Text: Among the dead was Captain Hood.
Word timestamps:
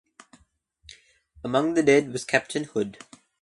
Among 1.43 1.75
the 1.75 1.83
dead 1.83 2.11
was 2.11 2.25
Captain 2.25 2.63
Hood. 2.63 2.97